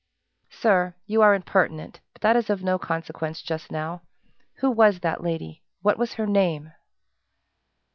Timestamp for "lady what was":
5.21-6.13